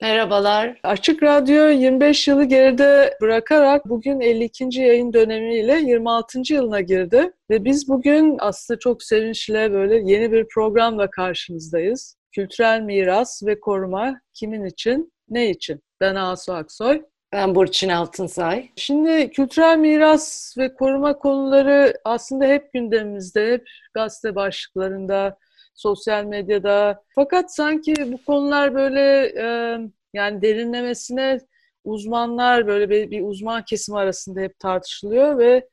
[0.00, 0.80] Merhabalar.
[0.82, 4.80] Açık Radyo 25 yılı geride bırakarak bugün 52.
[4.80, 6.54] yayın dönemiyle 26.
[6.54, 7.32] yılına girdi.
[7.50, 12.16] Ve biz bugün aslında çok sevinçle böyle yeni bir programla karşınızdayız.
[12.32, 15.80] Kültürel miras ve koruma kimin için, ne için?
[16.00, 17.02] Ben Asu Aksoy.
[17.32, 18.68] Ben Burçin Altınsay.
[18.76, 25.38] Şimdi kültürel miras ve koruma konuları aslında hep gündemimizde, hep gazete başlıklarında,
[25.78, 27.02] sosyal medyada.
[27.14, 29.78] Fakat sanki bu konular böyle e,
[30.14, 31.38] yani derinlemesine
[31.84, 35.68] uzmanlar böyle bir, bir uzman kesim arasında hep tartışılıyor ve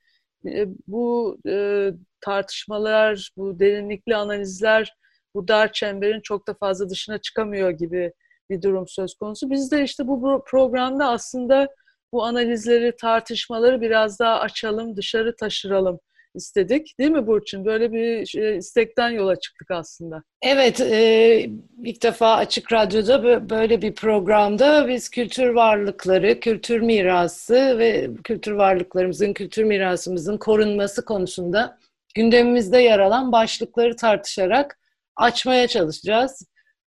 [0.45, 1.89] e, bu e,
[2.21, 4.95] tartışmalar, bu derinlikli analizler
[5.35, 8.13] bu dar çemberin çok da fazla dışına çıkamıyor gibi
[8.49, 9.49] bir durum söz konusu.
[9.49, 11.67] Biz de işte bu programda aslında
[12.11, 15.99] bu analizleri, tartışmaları biraz daha açalım, dışarı taşıralım
[16.35, 16.99] istedik.
[16.99, 17.65] Değil mi Burçin?
[17.65, 20.23] Böyle bir şey, istekten yola çıktık aslında.
[20.41, 21.49] Evet, e,
[21.83, 29.33] ilk defa Açık Radyo'da böyle bir programda biz kültür varlıkları, kültür mirası ve kültür varlıklarımızın,
[29.33, 31.77] kültür mirasımızın korunması konusunda
[32.15, 34.79] gündemimizde yer alan başlıkları tartışarak
[35.15, 36.47] açmaya çalışacağız.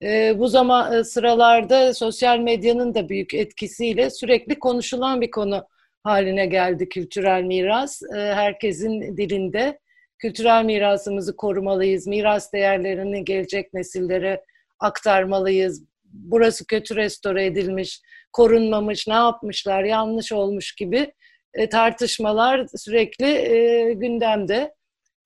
[0.03, 5.67] E, bu zaman e, sıralarda sosyal medyanın da büyük etkisiyle sürekli konuşulan bir konu
[6.03, 8.01] haline geldi kültürel miras.
[8.03, 9.79] E, herkesin dilinde
[10.19, 14.41] kültürel mirasımızı korumalıyız, miras değerlerini gelecek nesillere
[14.79, 15.83] aktarmalıyız.
[16.03, 18.01] Burası kötü restore edilmiş,
[18.33, 21.13] korunmamış, ne yapmışlar, yanlış olmuş gibi
[21.53, 24.73] e, tartışmalar sürekli e, gündemde.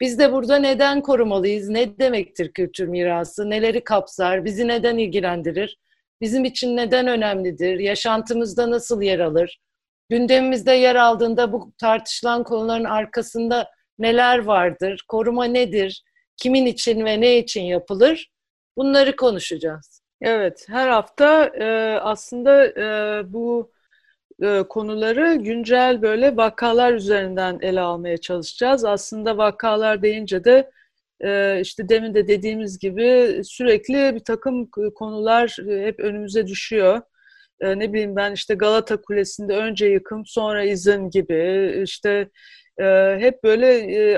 [0.01, 5.77] Biz de burada neden korumalıyız, ne demektir kültür mirası, neleri kapsar, bizi neden ilgilendirir,
[6.21, 9.59] bizim için neden önemlidir, yaşantımızda nasıl yer alır,
[10.09, 16.03] gündemimizde yer aldığında bu tartışılan konuların arkasında neler vardır, koruma nedir,
[16.37, 18.31] kimin için ve ne için yapılır
[18.77, 20.01] bunları konuşacağız.
[20.21, 21.65] Evet, her hafta e,
[21.99, 23.71] aslında e, bu
[24.43, 28.85] e, konuları güncel böyle vakalar üzerinden ele almaya çalışacağız.
[28.85, 30.71] Aslında vakalar deyince de
[31.21, 37.01] e, işte demin de dediğimiz gibi sürekli bir takım konular e, hep önümüze düşüyor
[37.61, 42.29] e, ne bileyim ben işte Galata Kulesi'nde önce yıkım sonra izin gibi işte
[42.81, 42.85] e,
[43.19, 44.17] hep böyle e,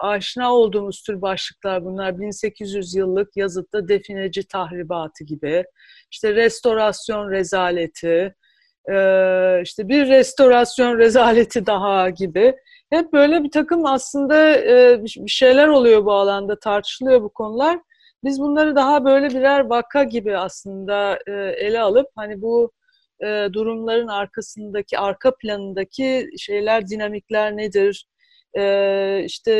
[0.00, 2.18] aşina olduğumuz tür başlıklar bunlar.
[2.20, 5.64] 1800 yıllık yazıtta defineci tahribatı gibi
[6.10, 8.34] işte restorasyon rezaleti
[8.90, 8.96] e,
[9.62, 12.54] işte bir restorasyon rezaleti daha gibi.
[12.90, 17.78] Hep böyle bir takım aslında e, bir şeyler oluyor bu alanda tartışılıyor bu konular
[18.24, 22.72] biz bunları daha böyle birer vaka gibi aslında e, ele alıp hani bu
[23.22, 28.06] e, durumların arkasındaki, arka planındaki şeyler, dinamikler nedir?
[28.58, 29.52] E, işte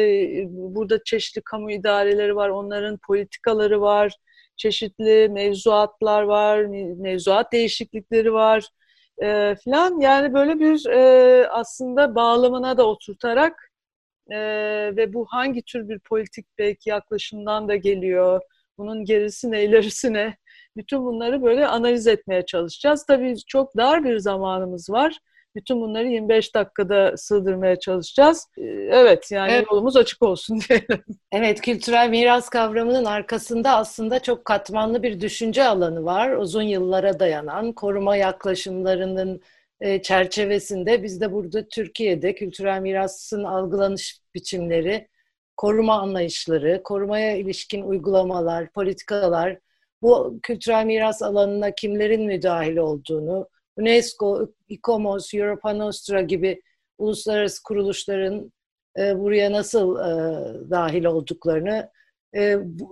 [0.49, 4.17] burada çeşitli kamu idareleri var, onların politikaları var,
[4.57, 6.65] çeşitli mevzuatlar var,
[6.97, 8.69] mevzuat değişiklikleri var
[9.23, 10.01] e, filan.
[10.01, 13.72] Yani böyle bir e, aslında bağlamına da oturtarak
[14.33, 14.39] e,
[14.97, 18.41] ve bu hangi tür bir politik belki yaklaşımdan da geliyor,
[18.79, 20.37] bunun gerisine, ilerisine
[20.77, 23.07] bütün bunları böyle analiz etmeye çalışacağız.
[23.07, 25.19] Tabii çok dar bir zamanımız var.
[25.55, 28.49] Bütün bunları 25 dakikada sığdırmaya çalışacağız.
[28.59, 29.67] Ee, evet yani evet.
[29.71, 31.05] yolumuz açık olsun diyelim.
[31.33, 36.33] Evet kültürel miras kavramının arkasında aslında çok katmanlı bir düşünce alanı var.
[36.33, 39.41] Uzun yıllara dayanan koruma yaklaşımlarının
[40.03, 45.09] çerçevesinde biz de burada Türkiye'de kültürel mirasın algılanış biçimleri,
[45.57, 49.59] koruma anlayışları, korumaya ilişkin uygulamalar, politikalar,
[50.03, 56.63] bu kültürel miras alanına kimlerin müdahil olduğunu, UNESCO, ICOMOS, Europa Nostra gibi
[56.99, 58.53] uluslararası kuruluşların
[58.99, 62.02] e, buraya nasıl e, dahil olduklarını, e,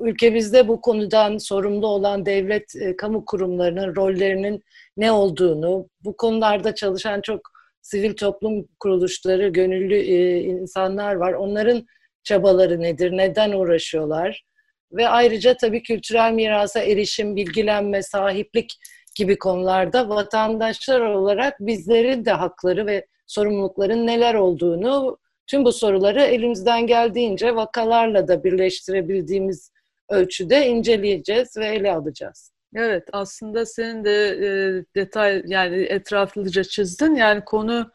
[0.00, 4.62] ülkemizde bu konudan sorumlu olan devlet, e, kamu kurumlarının rollerinin
[4.96, 7.40] ne olduğunu, bu konularda çalışan çok
[7.82, 11.32] sivil toplum kuruluşları, gönüllü e, insanlar var.
[11.32, 11.86] Onların
[12.24, 14.44] çabaları nedir, neden uğraşıyorlar?
[14.92, 18.78] Ve ayrıca tabii kültürel mirasa erişim, bilgilenme, sahiplik
[19.14, 25.18] gibi konularda vatandaşlar olarak bizlerin de hakları ve sorumlulukların neler olduğunu
[25.50, 29.72] tüm bu soruları elimizden geldiğince vakalarla da birleştirebildiğimiz
[30.08, 32.52] ölçüde inceleyeceğiz ve ele alacağız.
[32.76, 34.48] Evet aslında senin de e,
[34.96, 37.90] detay yani etraflıca çizdin yani konu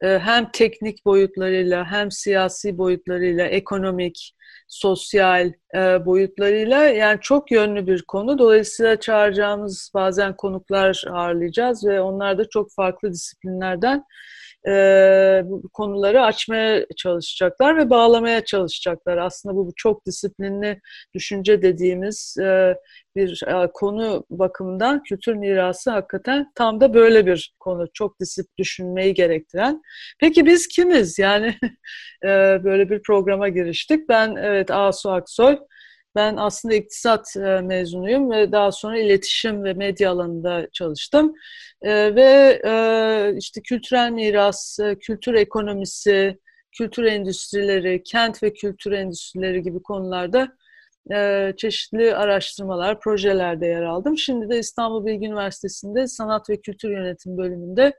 [0.00, 4.34] hem teknik boyutlarıyla hem siyasi boyutlarıyla ekonomik,
[4.68, 5.52] sosyal
[6.04, 8.38] boyutlarıyla yani çok yönlü bir konu.
[8.38, 14.04] Dolayısıyla çağıracağımız bazen konuklar ağırlayacağız ve onlar da çok farklı disiplinlerden
[14.66, 14.72] e,
[15.44, 19.16] bu konuları açmaya çalışacaklar ve bağlamaya çalışacaklar.
[19.16, 20.80] Aslında bu çok disiplinli
[21.14, 22.74] düşünce dediğimiz e,
[23.16, 27.86] bir e, konu bakımından kültür mirası hakikaten tam da böyle bir konu.
[27.94, 29.82] Çok disip düşünmeyi gerektiren.
[30.20, 31.18] Peki biz kimiz?
[31.18, 31.54] Yani
[32.24, 32.28] e,
[32.64, 34.08] böyle bir programa giriştik.
[34.08, 35.58] Ben evet Asu Aksoy.
[36.14, 41.34] Ben aslında iktisat e, mezunuyum ve daha sonra iletişim ve medya alanında çalıştım.
[41.82, 46.38] E, ve e, işte kültürel miras, kültür ekonomisi,
[46.72, 50.48] kültür endüstrileri, kent ve kültür endüstrileri gibi konularda
[51.56, 54.18] çeşitli araştırmalar, projelerde yer aldım.
[54.18, 57.92] Şimdi de İstanbul Bilgi Üniversitesi'nde Sanat ve Kültür Yönetimi bölümünde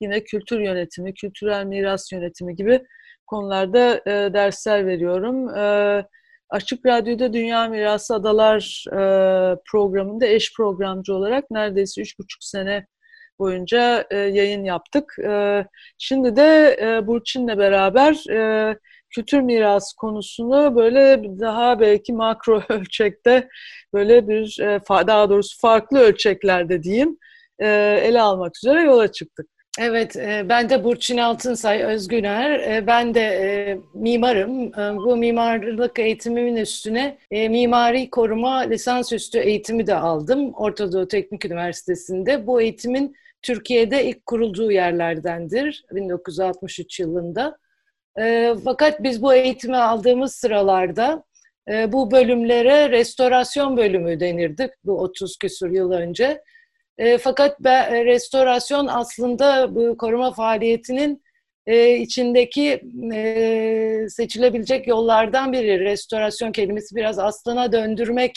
[0.00, 2.82] yine kültür yönetimi, kültürel miras yönetimi gibi
[3.26, 4.04] konularda
[4.34, 5.48] dersler veriyorum.
[5.56, 6.06] Evet
[6.50, 12.86] Açık Radyo'da Dünya Mirası Adalar e, programında eş programcı olarak neredeyse üç buçuk sene
[13.38, 15.16] boyunca e, yayın yaptık.
[15.24, 15.64] E,
[15.98, 18.78] şimdi de e, Burçin'le beraber e,
[19.10, 23.48] kültür miras konusunu böyle daha belki makro ölçekte
[23.94, 27.18] böyle bir e, daha doğrusu farklı ölçeklerde diyeyim
[27.58, 27.66] e,
[28.04, 29.59] ele almak üzere yola çıktık.
[29.78, 32.60] Evet, e, ben de Burçin Altınsay Özgüner.
[32.60, 34.72] E, ben de e, mimarım.
[34.96, 40.52] Bu mimarlık eğitimimin üstüne mimari koruma lisansüstü eğitimi de aldım.
[40.54, 42.46] Orta Doğu Teknik Üniversitesi'nde.
[42.46, 47.58] Bu eğitimin Türkiye'de ilk kurulduğu yerlerdendir 1963 yılında.
[48.64, 51.24] Fakat biz bu eğitimi aldığımız sıralarda
[51.88, 56.42] bu bölümlere restorasyon bölümü denirdik bu 30 küsur yıl önce.
[57.00, 61.22] E, fakat be, e, restorasyon aslında bu koruma faaliyetinin
[61.66, 62.80] e, içindeki
[63.14, 65.80] e, seçilebilecek yollardan biri.
[65.80, 68.32] Restorasyon kelimesi biraz aslına döndürmek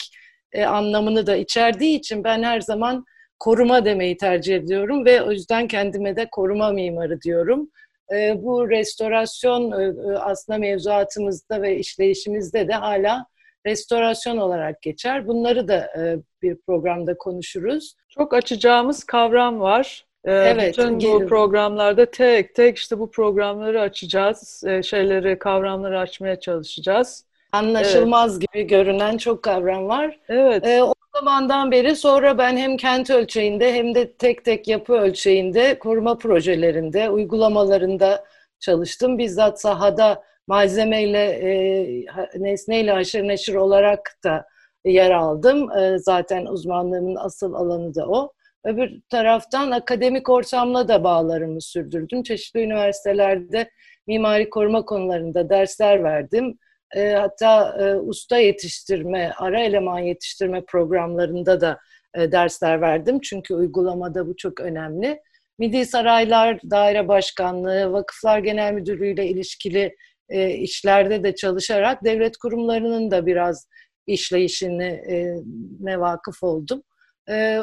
[0.52, 3.04] e, anlamını da içerdiği için ben her zaman
[3.38, 7.70] koruma demeyi tercih ediyorum ve o yüzden kendime de koruma mimarı diyorum.
[8.14, 13.26] E, bu restorasyon e, e aslında mevzuatımızda ve işleyişimizde de hala
[13.66, 15.26] restorasyon olarak geçer.
[15.26, 17.94] Bunları da e, bir programda konuşuruz.
[18.08, 20.04] Çok açacağımız kavram var.
[20.24, 24.64] E, evet, Bütün bu programlarda tek tek işte bu programları açacağız.
[24.66, 27.24] E, şeyleri, kavramları açmaya çalışacağız.
[27.52, 28.52] Anlaşılmaz evet.
[28.52, 30.20] gibi görünen çok kavram var.
[30.28, 30.66] Evet.
[30.66, 35.78] E, o zamandan beri sonra ben hem kent ölçeğinde hem de tek tek yapı ölçeğinde
[35.78, 38.24] koruma projelerinde, uygulamalarında
[38.60, 39.18] çalıştım.
[39.18, 41.50] Bizzat sahada malzemeyle, e,
[42.34, 44.46] nesneyle haşır neşir olarak da
[44.84, 45.70] yer aldım.
[45.78, 48.32] E, zaten uzmanlığımın asıl alanı da o.
[48.64, 52.22] Öbür taraftan akademik ortamla da bağlarımı sürdürdüm.
[52.22, 53.70] Çeşitli üniversitelerde
[54.06, 56.58] mimari koruma konularında dersler verdim.
[56.96, 61.78] E, hatta e, usta yetiştirme, ara eleman yetiştirme programlarında da
[62.14, 63.20] e, dersler verdim.
[63.20, 65.20] Çünkü uygulamada bu çok önemli.
[65.58, 69.96] Milli Saraylar Daire Başkanlığı, Vakıflar Genel Müdürlüğü ile ilişkili
[70.28, 73.68] e, işlerde de çalışarak devlet kurumlarının da biraz
[74.06, 76.82] işleyişine e, vakıf oldum.
[77.28, 77.60] E,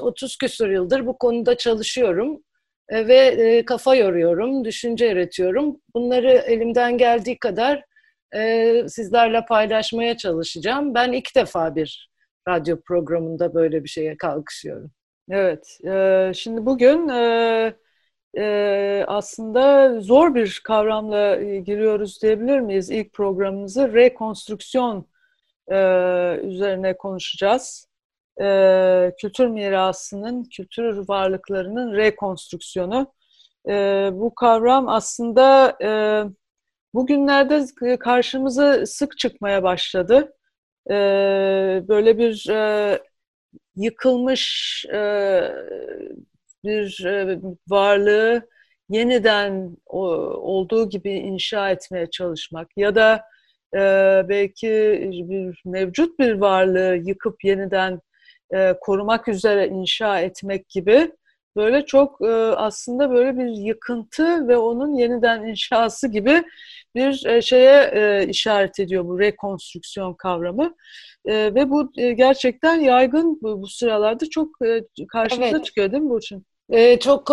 [0.00, 2.42] 30 küsur yıldır bu konuda çalışıyorum
[2.88, 5.76] e, ve e, kafa yoruyorum, düşünce üretiyorum.
[5.94, 7.84] Bunları elimden geldiği kadar
[8.34, 10.94] e, sizlerle paylaşmaya çalışacağım.
[10.94, 12.10] Ben ilk defa bir
[12.48, 14.90] radyo programında böyle bir şeye kalkışıyorum.
[15.30, 17.74] Evet, e, şimdi bugün e,
[19.06, 22.90] aslında zor bir kavramla giriyoruz diyebilir miyiz?
[22.90, 25.06] İlk programımızı rekonstrüksiyon
[26.42, 27.88] üzerine konuşacağız.
[29.18, 33.12] Kültür mirasının, kültür varlıklarının rekonstrüksiyonu.
[34.12, 35.76] Bu kavram aslında
[36.94, 37.64] bugünlerde
[37.98, 40.32] karşımıza sık çıkmaya başladı.
[41.88, 42.46] Böyle bir
[43.76, 44.86] yıkılmış
[46.64, 48.48] bir e, varlığı
[48.88, 53.22] yeniden olduğu gibi inşa etmeye çalışmak ya da
[53.74, 53.78] e,
[54.28, 54.68] belki
[55.28, 58.00] bir mevcut bir varlığı yıkıp yeniden
[58.54, 61.12] e, korumak üzere inşa etmek gibi
[61.56, 62.22] böyle çok
[62.56, 66.42] aslında böyle bir yıkıntı ve onun yeniden inşası gibi
[66.94, 70.74] bir şeye işaret ediyor bu rekonstrüksiyon kavramı.
[71.26, 74.48] ve bu gerçekten yaygın bu, bu sıralarda çok
[75.08, 75.64] karşımıza evet.
[75.64, 76.46] çıkıyor değil mi Burçin?
[76.70, 77.30] Ee, çok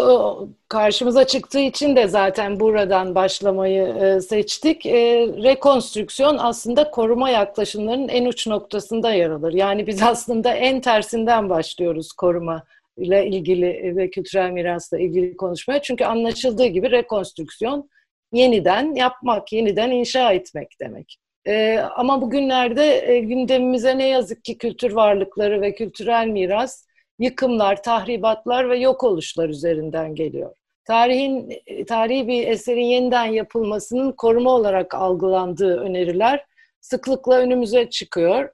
[0.70, 4.86] karşımıza çıktığı için de zaten buradan başlamayı e, seçtik.
[4.86, 9.54] E, rekonstrüksiyon aslında koruma yaklaşımlarının en uç noktasında yer alır.
[9.54, 12.64] Yani biz aslında en tersinden başlıyoruz koruma
[12.98, 15.82] ile ilgili ve kültürel mirasla ilgili konuşmaya.
[15.82, 17.90] Çünkü anlaşıldığı gibi rekonstrüksiyon
[18.32, 21.18] yeniden yapmak, yeniden inşa etmek demek.
[21.48, 26.87] Ee, ama bugünlerde e, gündemimize ne yazık ki kültür varlıkları ve kültürel miras,
[27.20, 30.56] yıkımlar, tahribatlar ve yok oluşlar üzerinden geliyor.
[30.86, 36.46] Tarihin tarihi bir eserin yeniden yapılmasının koruma olarak algılandığı öneriler
[36.82, 38.50] sıklıkla önümüze çıkıyor.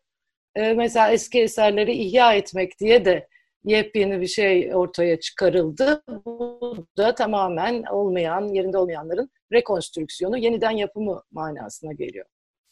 [0.56, 3.28] Ee, mesela eski eserleri ihya etmek diye de
[3.64, 6.04] yepyeni bir şey ortaya çıkarıldı.
[6.26, 12.26] Bu da tamamen olmayan, yerinde olmayanların rekonstrüksiyonu, yeniden yapımı manasına geliyor.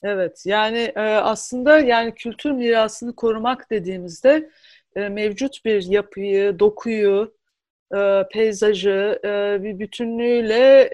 [0.04, 4.50] Evet, yani e, aslında yani kültür mirasını korumak dediğimizde
[4.96, 7.34] e, mevcut bir yapıyı, dokuyu,
[7.96, 9.20] e, peyzajı
[9.64, 10.90] bir bütünlüğüyle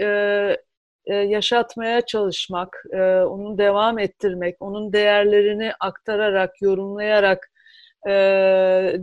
[1.08, 2.84] yaşatmaya çalışmak,
[3.28, 7.52] onu devam ettirmek, onun değerlerini aktararak, yorumlayarak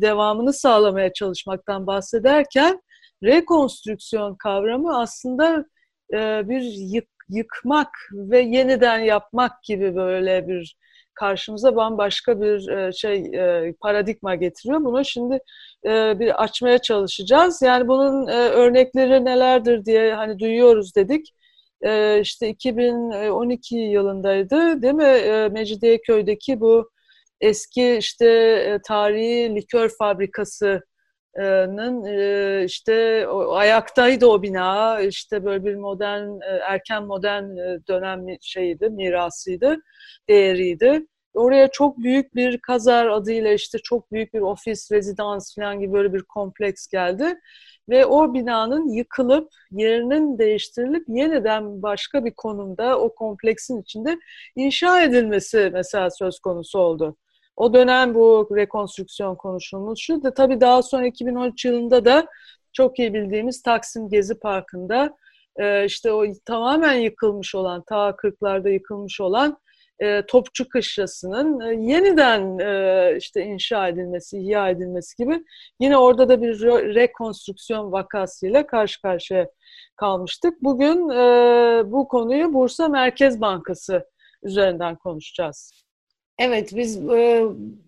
[0.00, 2.82] devamını sağlamaya çalışmaktan bahsederken
[3.22, 5.64] rekonstrüksiyon kavramı aslında
[6.48, 6.62] bir
[6.94, 10.76] yık yıkmak ve yeniden yapmak gibi böyle bir
[11.14, 14.84] karşımıza bambaşka bir e, şey e, paradigma getiriyor.
[14.84, 15.38] Bunu şimdi
[15.86, 17.62] e, bir açmaya çalışacağız.
[17.62, 21.34] Yani bunun örnekleri nelerdir diye hani duyuyoruz dedik.
[22.20, 25.48] İşte 2012 yılındaydı değil mi?
[25.52, 26.90] Mecidiyeköy'deki bu
[27.40, 30.82] eski işte tarihi likör fabrikası
[32.64, 37.44] işte ayaktaydı o bina işte böyle bir modern erken modern
[37.88, 39.76] dönem şeydi mirasıydı
[40.28, 45.92] değeriydi oraya çok büyük bir kazar adıyla işte çok büyük bir ofis rezidans falan gibi
[45.92, 47.40] böyle bir kompleks geldi
[47.88, 54.18] ve o binanın yıkılıp yerinin değiştirilip yeniden başka bir konumda o kompleksin içinde
[54.56, 57.16] inşa edilmesi mesela söz konusu oldu.
[57.56, 60.22] O dönem bu rekonstrüksiyon konuşulmuştu.
[60.22, 62.26] Da, tabii daha sonra 2013 yılında da
[62.72, 65.16] çok iyi bildiğimiz Taksim Gezi Parkı'nda
[65.56, 69.58] e, işte o tamamen yıkılmış olan, ta 40'larda yıkılmış olan
[69.98, 75.44] e, Topçu Kışlası'nın e, yeniden e, işte inşa edilmesi, ihya edilmesi gibi
[75.80, 79.48] yine orada da bir re rekonstrüksiyon vakasıyla karşı karşıya
[79.96, 80.62] kalmıştık.
[80.62, 84.06] Bugün e, bu konuyu Bursa Merkez Bankası
[84.42, 85.83] üzerinden konuşacağız.
[86.38, 87.42] Evet, biz e,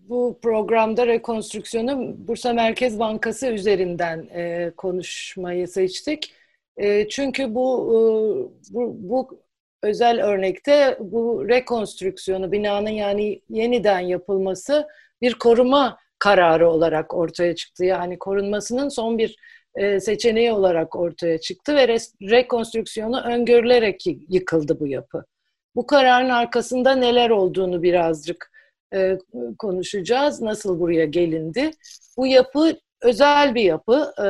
[0.09, 6.33] bu programda rekonstrüksiyonu Bursa Merkez Bankası üzerinden e, konuşmayı seçtik.
[6.77, 9.41] E, çünkü bu, e, bu, bu
[9.83, 14.87] özel örnekte bu rekonstrüksiyonu, binanın yani yeniden yapılması
[15.21, 17.85] bir koruma kararı olarak ortaya çıktı.
[17.85, 19.35] Yani korunmasının son bir
[19.75, 25.25] e, seçeneği olarak ortaya çıktı ve re, rekonstrüksiyonu öngörülerek yıkıldı bu yapı.
[25.77, 28.51] Bu kararın arkasında neler olduğunu birazcık
[28.93, 29.17] e,
[29.59, 30.41] konuşacağız.
[30.41, 31.71] Nasıl buraya gelindi?
[32.17, 34.13] Bu yapı özel bir yapı.
[34.19, 34.25] E,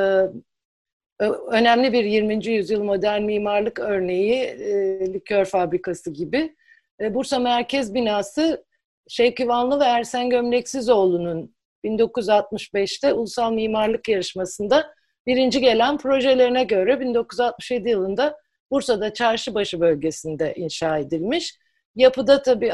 [1.51, 2.45] önemli bir 20.
[2.45, 6.55] yüzyıl modern mimarlık örneği, e, likör fabrikası gibi.
[7.01, 8.65] E, Bursa Merkez Binası
[9.07, 14.93] Şevki Vanlı ve Ersen Gömleksizoğlu'nun 1965'te Ulusal Mimarlık Yarışması'nda
[15.27, 18.37] birinci gelen projelerine göre 1967 yılında
[18.71, 21.57] Bursa'da Çarşıbaşı bölgesinde inşa edilmiş.
[21.95, 22.73] Yapıda tabii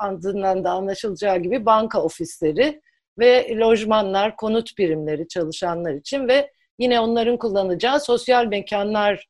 [0.00, 2.80] adından da anlaşılacağı gibi banka ofisleri
[3.18, 9.28] ve lojmanlar, konut birimleri çalışanlar için ve yine onların kullanacağı sosyal mekanlar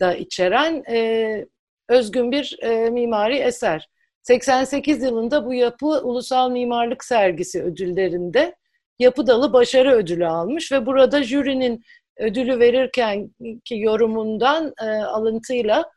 [0.00, 1.46] da içeren e,
[1.88, 3.88] özgün bir e, mimari eser.
[4.22, 8.54] 88 yılında bu yapı Ulusal Mimarlık Sergisi ödüllerinde
[8.98, 11.84] yapı dalı başarı ödülü almış ve burada jürinin
[12.18, 15.90] ödülü verirken ki yorumundan e, alıntıyla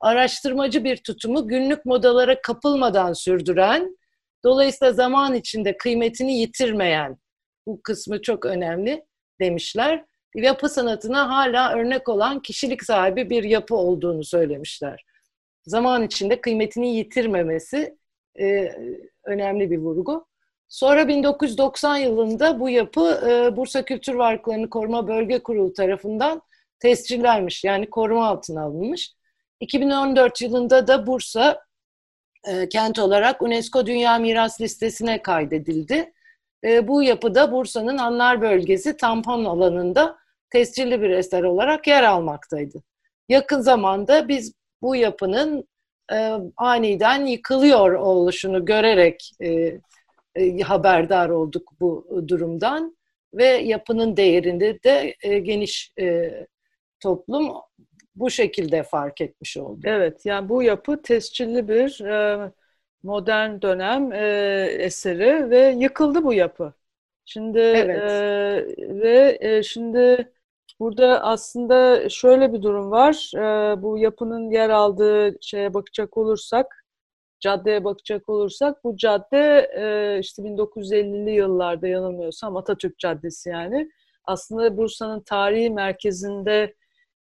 [0.00, 3.96] araştırmacı bir tutumu günlük modalara kapılmadan sürdüren,
[4.44, 7.16] dolayısıyla zaman içinde kıymetini yitirmeyen,
[7.66, 9.04] bu kısmı çok önemli
[9.40, 10.04] demişler.
[10.34, 15.04] Yapı sanatına hala örnek olan kişilik sahibi bir yapı olduğunu söylemişler.
[15.66, 17.96] Zaman içinde kıymetini yitirmemesi
[18.40, 18.68] e,
[19.24, 20.27] önemli bir vurgu.
[20.68, 26.42] Sonra 1990 yılında bu yapı e, Bursa Kültür Varlıklarını Koruma Bölge Kurulu tarafından
[26.80, 27.64] tescillenmiş.
[27.64, 29.14] Yani koruma altına alınmış.
[29.60, 31.64] 2014 yılında da Bursa
[32.48, 36.12] e, kent olarak UNESCO Dünya Miras Listesi'ne kaydedildi.
[36.64, 40.18] E, bu yapıda Bursa'nın Anlar Bölgesi tampon alanında
[40.50, 42.82] tescilli bir eser olarak yer almaktaydı.
[43.28, 45.68] Yakın zamanda biz bu yapının
[46.12, 49.80] e, aniden yıkılıyor oluşunu görerek e,
[50.38, 52.96] e, haberdar olduk bu durumdan
[53.34, 56.30] ve yapının değerinde de e, geniş e,
[57.00, 57.52] toplum
[58.16, 59.80] bu şekilde fark etmiş oldu.
[59.84, 62.52] Evet, yani bu yapı tescilli bir e,
[63.02, 64.18] modern dönem e,
[64.78, 66.72] eseri ve yıkıldı bu yapı.
[67.24, 67.98] Şimdi evet.
[67.98, 70.32] e, ve e, şimdi
[70.80, 73.32] burada aslında şöyle bir durum var.
[73.36, 76.77] E, bu yapının yer aldığı şeye bakacak olursak,
[77.40, 83.90] caddeye bakacak olursak bu cadde e, işte 1950'li yıllarda yanılmıyorsam Atatürk Caddesi yani.
[84.24, 86.74] Aslında Bursa'nın tarihi merkezinde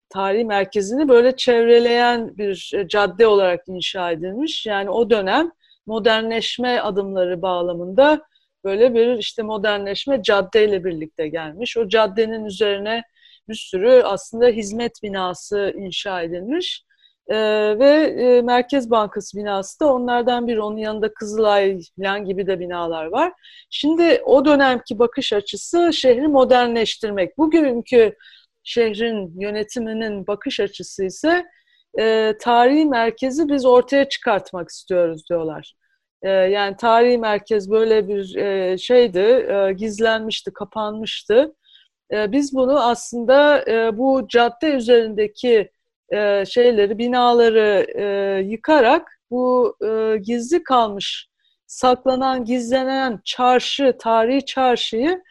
[0.08, 4.66] tarihi merkezini böyle çevreleyen bir e, cadde olarak inşa edilmiş.
[4.66, 5.52] Yani o dönem
[5.86, 8.22] modernleşme adımları bağlamında
[8.64, 11.76] böyle bir işte modernleşme caddeyle birlikte gelmiş.
[11.76, 13.02] O caddenin üzerine
[13.48, 16.85] bir sürü aslında hizmet binası inşa edilmiş.
[17.28, 20.60] Ee, ve e, Merkez Bankası binası da onlardan biri.
[20.60, 23.32] Onun yanında Kızılay falan gibi de binalar var.
[23.70, 27.38] Şimdi o dönemki bakış açısı şehri modernleştirmek.
[27.38, 28.14] Bugünkü
[28.62, 31.44] şehrin yönetiminin bakış açısı ise
[31.98, 35.74] e, tarihi merkezi biz ortaya çıkartmak istiyoruz diyorlar.
[36.22, 41.54] E, yani tarihi merkez böyle bir e, şeydi, e, gizlenmişti, kapanmıştı.
[42.12, 45.70] E, biz bunu aslında e, bu cadde üzerindeki
[46.12, 48.04] e, şeyleri, binaları e,
[48.44, 51.28] yıkarak bu e, gizli kalmış,
[51.66, 55.22] saklanan, gizlenen çarşı, tarihi çarşıyı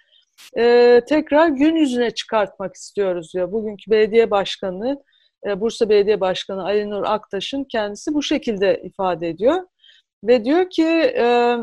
[0.58, 3.52] e, tekrar gün yüzüne çıkartmak istiyoruz diyor.
[3.52, 5.04] Bugünkü belediye başkanı,
[5.48, 9.64] e, Bursa Belediye Başkanı Ali Nur Aktaş'ın kendisi bu şekilde ifade ediyor.
[10.24, 11.58] Ve diyor ki e,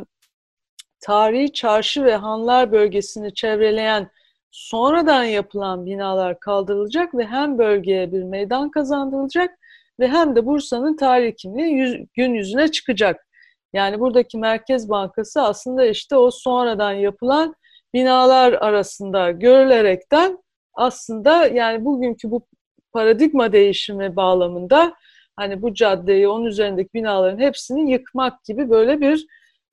[1.00, 4.10] tarihi çarşı ve hanlar bölgesini çevreleyen
[4.52, 9.58] sonradan yapılan binalar kaldırılacak ve hem bölgeye bir meydan kazandırılacak
[10.00, 13.26] ve hem de Bursa'nın tarihi kimliği yüz, gün yüzüne çıkacak.
[13.72, 17.54] Yani buradaki Merkez Bankası aslında işte o sonradan yapılan
[17.94, 20.38] binalar arasında görülerekten
[20.74, 22.46] aslında yani bugünkü bu
[22.92, 24.94] paradigma değişimi bağlamında
[25.36, 29.26] hani bu caddeyi, onun üzerindeki binaların hepsini yıkmak gibi böyle bir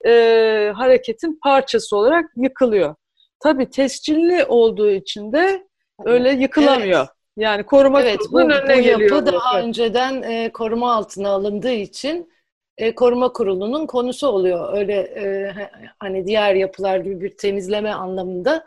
[0.06, 2.94] e, hareketin parçası olarak yıkılıyor.
[3.40, 5.66] Tabii tescilli olduğu için de
[6.04, 7.00] öyle yıkılamıyor.
[7.00, 7.10] Evet.
[7.36, 9.00] Yani koruma evet, bu, önüne bu geliyor.
[9.00, 9.64] yapı daha evet.
[9.64, 12.32] önceden e, koruma altına alındığı için
[12.78, 14.76] e, koruma kurulunun konusu oluyor.
[14.76, 15.54] Öyle e,
[15.98, 18.64] hani diğer yapılar gibi bir temizleme anlamında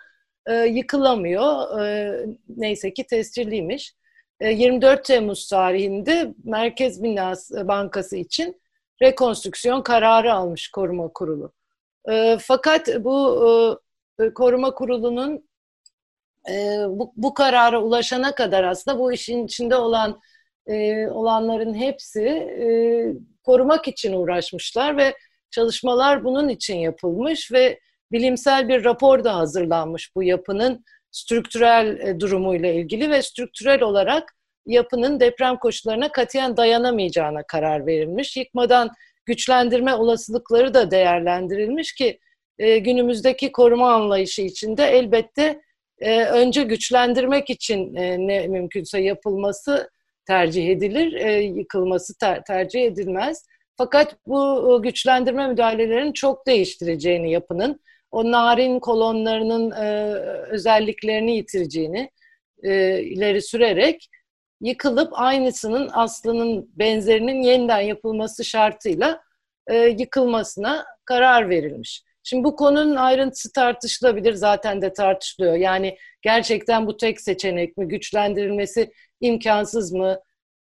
[0.47, 1.79] e, yıkılamıyor.
[1.81, 2.15] E,
[2.57, 3.93] neyse ki tescilliymiş.
[4.41, 8.61] 24 e, Temmuz tarihinde Merkez Binası Bankası için
[9.01, 11.53] rekonstrüksiyon kararı almış koruma kurulu.
[12.09, 13.82] E, fakat bu e,
[14.35, 15.49] koruma kurulunun
[16.87, 20.21] bu, bu karara ulaşana kadar aslında bu işin içinde olan
[21.09, 22.47] olanların hepsi
[23.43, 25.15] korumak için uğraşmışlar ve
[25.51, 27.79] çalışmalar bunun için yapılmış ve
[28.11, 35.19] bilimsel bir rapor da hazırlanmış bu yapının strüktürel e, durumuyla ilgili ve strüktürel olarak yapının
[35.19, 38.37] deprem koşullarına katiyen dayanamayacağına karar verilmiş.
[38.37, 38.91] Yıkmadan
[39.25, 42.19] güçlendirme olasılıkları da değerlendirilmiş ki
[42.59, 45.61] e, günümüzdeki koruma anlayışı içinde elbette
[45.99, 49.89] e, önce güçlendirmek için e, ne mümkünse yapılması
[50.27, 53.47] tercih edilir, yıkılması ter, tercih edilmez.
[53.77, 57.79] Fakat bu güçlendirme müdahalelerinin çok değiştireceğini yapının,
[58.11, 59.71] o narin kolonlarının
[60.49, 62.09] özelliklerini yitireceğini
[63.03, 64.07] ileri sürerek
[64.61, 69.23] yıkılıp aynısının aslının benzerinin yeniden yapılması şartıyla
[69.97, 72.03] yıkılmasına karar verilmiş.
[72.23, 75.55] Şimdi bu konunun ayrıntısı tartışılabilir zaten de tartışılıyor.
[75.55, 77.87] Yani gerçekten bu tek seçenek mi?
[77.87, 80.19] Güçlendirilmesi imkansız mı?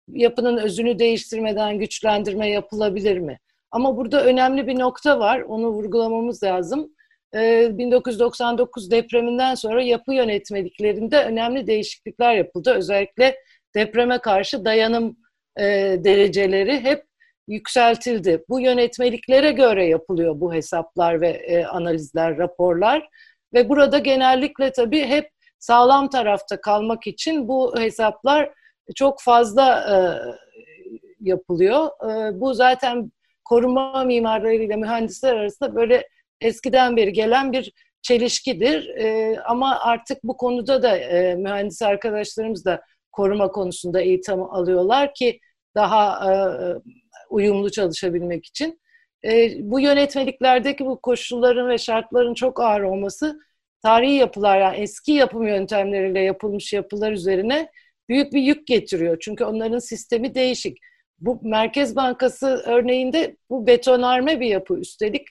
[0.07, 3.39] Yapının özünü değiştirmeden güçlendirme yapılabilir mi?
[3.71, 5.41] Ama burada önemli bir nokta var.
[5.41, 6.95] Onu vurgulamamız lazım.
[7.33, 12.73] 1999 ee, depreminden sonra yapı yönetmeliklerinde önemli değişiklikler yapıldı.
[12.73, 13.35] Özellikle
[13.75, 15.17] depreme karşı dayanım
[15.57, 15.63] e,
[16.03, 17.10] dereceleri hep
[17.51, 18.43] yükseltildi.
[18.49, 23.09] Bu yönetmeliklere göre yapılıyor bu hesaplar ve e, analizler, raporlar.
[23.53, 28.51] Ve burada genellikle tabii hep sağlam tarafta kalmak için bu hesaplar
[28.95, 29.95] çok fazla e,
[31.19, 31.87] yapılıyor.
[31.87, 33.11] E, bu zaten
[33.45, 36.07] koruma mimarlarıyla mühendisler arasında böyle
[36.41, 38.87] eskiden beri gelen bir çelişkidir.
[38.87, 45.39] E, ama artık bu konuda da e, mühendis arkadaşlarımız da koruma konusunda eğitim alıyorlar ki
[45.75, 46.35] daha e,
[47.31, 48.81] uyumlu çalışabilmek için.
[49.25, 53.39] E, bu yönetmeliklerdeki bu koşulların ve şartların çok ağır olması
[53.81, 57.69] tarihi yapılar yani eski yapım yöntemleriyle yapılmış yapılar üzerine
[58.09, 59.17] büyük bir yük getiriyor.
[59.21, 60.77] Çünkü onların sistemi değişik.
[61.19, 65.27] Bu Merkez Bankası örneğinde bu betonarme bir yapı üstelik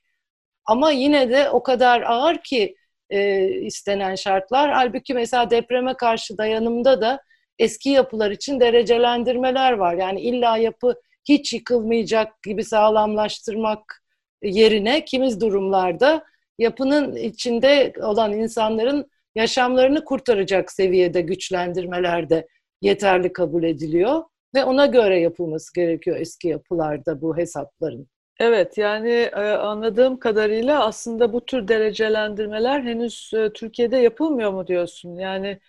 [0.64, 2.76] ama yine de o kadar ağır ki
[3.10, 4.70] e, istenen şartlar.
[4.70, 7.20] Halbuki mesela depreme karşı dayanımda da
[7.58, 9.94] eski yapılar için derecelendirmeler var.
[9.94, 10.94] Yani illa yapı
[11.28, 14.02] hiç yıkılmayacak gibi sağlamlaştırmak
[14.42, 16.24] yerine kimiz durumlarda
[16.58, 22.48] yapının içinde olan insanların yaşamlarını kurtaracak seviyede güçlendirmeler de
[22.82, 24.22] yeterli kabul ediliyor
[24.54, 28.08] ve ona göre yapılması gerekiyor eski yapılarda bu hesapların.
[28.40, 35.16] Evet yani e, anladığım kadarıyla aslında bu tür derecelendirmeler henüz e, Türkiye'de yapılmıyor mu diyorsun?
[35.16, 35.60] Yani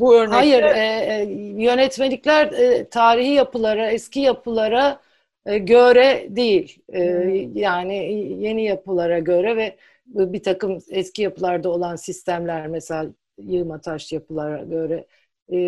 [0.00, 0.36] bu örnekte...
[0.36, 1.24] Hayır, e,
[1.62, 5.00] yönetmelikler e, tarihi yapılara, eski yapılara
[5.46, 6.78] e, göre değil.
[6.92, 7.56] E, hmm.
[7.56, 7.96] Yani
[8.38, 13.06] yeni yapılara göre ve bir takım eski yapılarda olan sistemler mesela
[13.38, 15.06] yığma taş yapılara göre
[15.52, 15.58] e,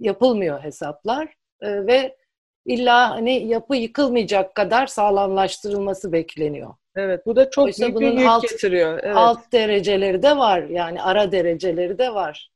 [0.00, 2.16] yapılmıyor hesaplar e, ve
[2.64, 6.74] illa hani yapı yıkılmayacak kadar sağlamlaştırılması bekleniyor.
[6.96, 9.00] Evet bu da çok Oysa büyük bir yük alt, getiriyor.
[9.02, 9.16] Evet.
[9.16, 12.50] Alt dereceleri de var yani ara dereceleri de var.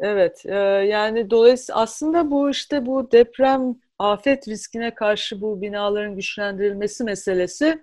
[0.00, 0.54] Evet e,
[0.88, 7.82] yani dolayısıyla aslında bu işte bu deprem afet riskine karşı bu binaların güçlendirilmesi meselesi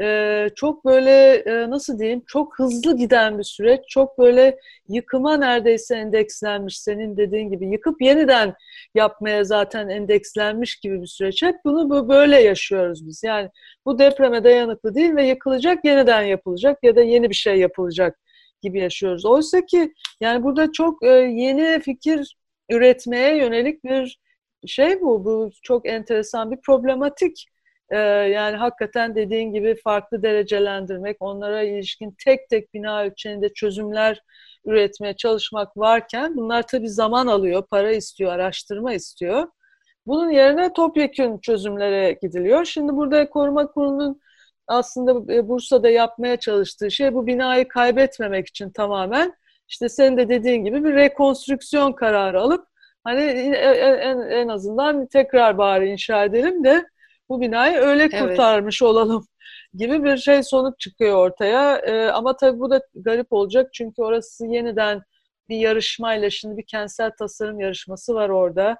[0.00, 3.80] e, çok böyle e, nasıl diyeyim çok hızlı giden bir süreç.
[3.88, 7.66] Çok böyle yıkıma neredeyse endekslenmiş senin dediğin gibi.
[7.66, 8.54] Yıkıp yeniden
[8.94, 11.42] yapmaya zaten endekslenmiş gibi bir süreç.
[11.42, 13.22] Hep bunu böyle yaşıyoruz biz.
[13.24, 13.50] Yani
[13.86, 18.18] bu depreme dayanıklı değil ve yıkılacak yeniden yapılacak ya da yeni bir şey yapılacak
[18.62, 19.24] gibi yaşıyoruz.
[19.26, 22.36] Oysa ki yani burada çok e, yeni fikir
[22.70, 24.18] üretmeye yönelik bir
[24.66, 25.24] şey bu.
[25.24, 27.46] Bu çok enteresan bir problematik.
[27.90, 34.22] Ee, yani hakikaten dediğin gibi farklı derecelendirmek, onlara ilişkin tek tek bina ölçeğinde çözümler
[34.64, 39.48] üretmeye çalışmak varken bunlar tabii zaman alıyor, para istiyor, araştırma istiyor.
[40.06, 42.64] Bunun yerine topyekün çözümlere gidiliyor.
[42.64, 44.20] Şimdi burada koruma kurulunun
[44.68, 49.34] aslında e, Bursa'da yapmaya çalıştığı şey bu binayı kaybetmemek için tamamen
[49.68, 52.66] işte senin de dediğin gibi bir rekonstrüksiyon kararı alıp
[53.04, 56.86] hani en, en azından tekrar bari inşa edelim de
[57.28, 58.90] bu binayı öyle kurtarmış evet.
[58.90, 59.26] olalım
[59.74, 61.76] gibi bir şey sonuç çıkıyor ortaya.
[61.78, 65.02] Ee, ama tabii bu da garip olacak çünkü orası yeniden
[65.48, 68.76] bir yarışmayla şimdi bir kentsel tasarım yarışması var orada.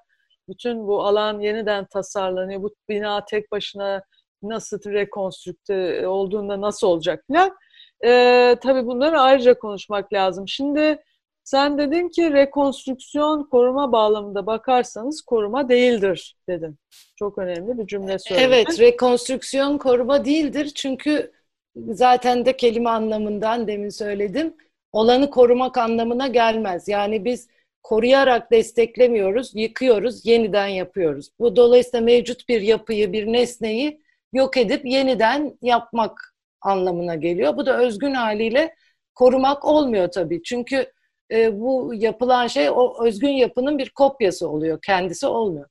[0.48, 2.62] Bütün bu alan yeniden tasarlanıyor.
[2.62, 4.02] Bu bina tek başına
[4.42, 7.56] nasıl rekonstrükte olduğunda nasıl olacak falan.
[8.04, 10.48] Ee, tabii bunları ayrıca konuşmak lazım.
[10.48, 10.98] Şimdi
[11.44, 16.78] sen dedin ki rekonstrüksiyon koruma bağlamında bakarsanız koruma değildir dedin.
[17.16, 18.48] Çok önemli bir cümle söyledin.
[18.48, 20.72] Evet, rekonstrüksiyon koruma değildir.
[20.74, 21.32] Çünkü
[21.76, 24.54] zaten de kelime anlamından demin söyledim.
[24.92, 26.88] Olanı korumak anlamına gelmez.
[26.88, 27.48] Yani biz
[27.82, 31.30] koruyarak desteklemiyoruz, yıkıyoruz, yeniden yapıyoruz.
[31.40, 34.05] Bu dolayısıyla mevcut bir yapıyı, bir nesneyi
[34.36, 37.56] yok edip yeniden yapmak anlamına geliyor.
[37.56, 38.74] Bu da özgün haliyle
[39.14, 40.42] korumak olmuyor tabii.
[40.42, 40.92] Çünkü
[41.32, 45.68] e, bu yapılan şey o özgün yapının bir kopyası oluyor, kendisi olmuyor.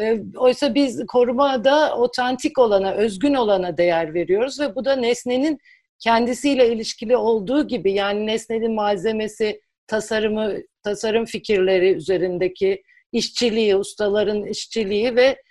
[0.00, 5.58] E, oysa biz korumada otantik olana, özgün olana değer veriyoruz ve bu da nesnenin
[5.98, 15.42] kendisiyle ilişkili olduğu gibi yani nesnenin malzemesi, tasarımı, tasarım fikirleri üzerindeki işçiliği, ustaların işçiliği ve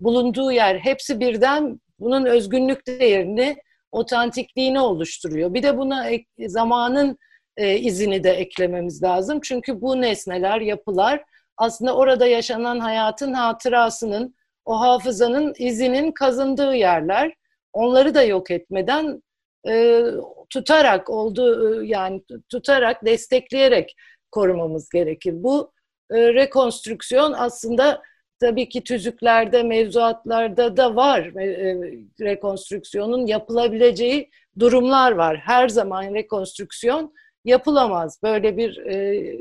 [0.00, 3.56] bulunduğu yer hepsi birden bunun özgünlük değerini,
[3.92, 5.54] otantikliğini oluşturuyor.
[5.54, 6.06] Bir de buna
[6.46, 7.18] zamanın
[7.56, 9.40] e, izini de eklememiz lazım.
[9.42, 11.24] Çünkü bu nesneler, yapılar
[11.56, 17.34] aslında orada yaşanan hayatın hatırasının, o hafızanın izinin kazındığı yerler.
[17.72, 19.22] Onları da yok etmeden
[19.68, 20.02] e,
[20.50, 23.94] tutarak olduğu e, yani tutarak destekleyerek
[24.30, 25.34] korumamız gerekir.
[25.36, 25.72] Bu
[26.10, 28.02] e, rekonstrüksiyon aslında
[28.40, 31.76] tabii ki tüzüklerde, mevzuatlarda da var e,
[32.20, 35.36] rekonstrüksiyonun yapılabileceği durumlar var.
[35.36, 38.20] Her zaman rekonstrüksiyon yapılamaz.
[38.22, 39.36] Böyle bir e,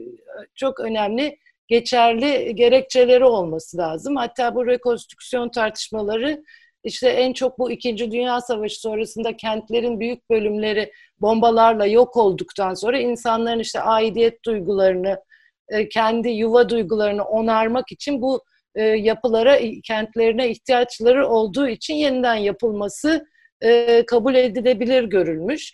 [0.55, 4.15] çok önemli geçerli gerekçeleri olması lazım.
[4.15, 6.43] Hatta bu rekonstrüksiyon tartışmaları
[6.84, 12.99] işte en çok bu İkinci Dünya Savaşı sonrasında kentlerin büyük bölümleri bombalarla yok olduktan sonra
[12.99, 15.23] insanların işte aidiyet duygularını,
[15.69, 18.43] e, kendi yuva duygularını onarmak için bu
[18.75, 23.25] e, yapılara, kentlerine ihtiyaçları olduğu için yeniden yapılması
[23.61, 25.71] e, kabul edilebilir görülmüş.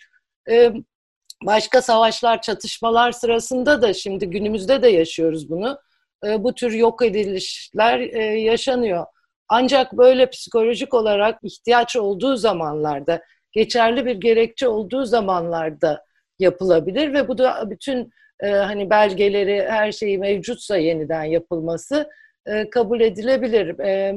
[1.46, 5.78] Başka savaşlar, çatışmalar sırasında da şimdi günümüzde de yaşıyoruz bunu.
[6.38, 7.98] Bu tür yok edilişler
[8.36, 9.06] yaşanıyor.
[9.48, 16.04] Ancak böyle psikolojik olarak ihtiyaç olduğu zamanlarda, geçerli bir gerekçe olduğu zamanlarda
[16.38, 18.10] yapılabilir ve bu da bütün
[18.42, 22.10] hani belgeleri, her şeyi mevcutsa yeniden yapılması
[22.46, 23.78] e, kabul edilebilir.
[23.78, 24.14] E,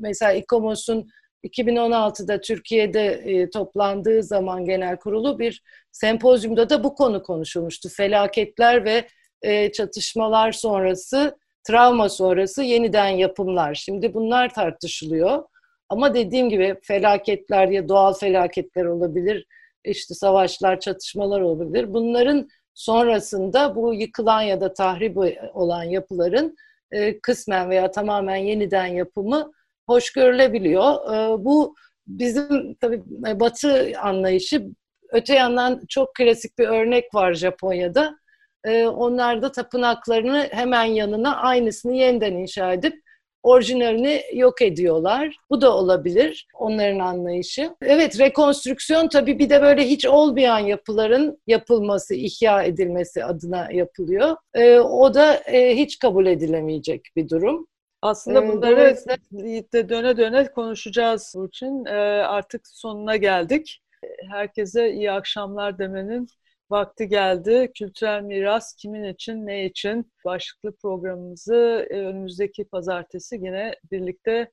[0.00, 1.08] mesela İKOMOS'un
[1.44, 7.88] 2016'da Türkiye'de e, toplandığı zaman genel kurulu bir sempozyumda da bu konu konuşulmuştu.
[7.88, 9.08] Felaketler ve
[9.72, 13.74] çatışmalar sonrası, travma sonrası yeniden yapımlar.
[13.74, 15.44] Şimdi bunlar tartışılıyor.
[15.88, 19.46] Ama dediğim gibi felaketler ya doğal felaketler olabilir,
[19.84, 21.94] işte savaşlar, çatışmalar olabilir.
[21.94, 25.16] Bunların sonrasında bu yıkılan ya da tahrip
[25.54, 26.56] olan yapıların
[26.94, 29.52] e, kısmen veya tamamen yeniden yapımı
[29.86, 31.14] hoş görülebiliyor.
[31.14, 31.74] E, bu
[32.06, 34.66] bizim tabii e, batı anlayışı
[35.12, 38.18] öte yandan çok klasik bir örnek var Japonya'da.
[38.64, 43.03] E, onlar da tapınaklarını hemen yanına aynısını yeniden inşa edip
[43.44, 45.36] orijinalini yok ediyorlar.
[45.50, 47.74] Bu da olabilir onların anlayışı.
[47.82, 54.36] Evet rekonstrüksiyon tabii bir de böyle hiç olmayan yapıların yapılması, ihya edilmesi adına yapılıyor.
[54.54, 57.66] E, o da e, hiç kabul edilemeyecek bir durum.
[58.02, 58.96] Aslında bunları
[59.72, 61.84] de döne döne konuşacağız Burçin.
[62.24, 63.80] Artık sonuna geldik.
[64.30, 66.28] Herkese iyi akşamlar demenin
[66.70, 67.72] vakti geldi.
[67.78, 70.12] Kültürel miras kimin için, ne için?
[70.24, 74.50] Başlıklı programımızı e, önümüzdeki pazartesi yine birlikte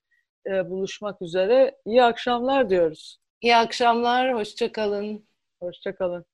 [0.47, 1.75] e, buluşmak üzere.
[1.85, 3.17] İyi akşamlar diyoruz.
[3.41, 5.27] İyi akşamlar, hoşçakalın.
[5.61, 6.25] Hoşçakalın.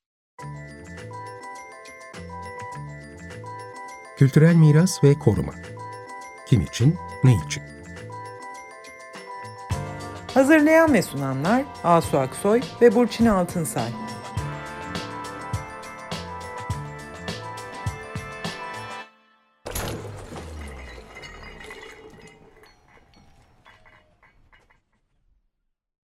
[4.18, 5.54] Kültürel miras ve koruma.
[6.50, 7.64] Kim için, ne için?
[10.34, 14.07] Hazırlayan ve sunanlar Asu Aksoy ve Burçin Altınsay.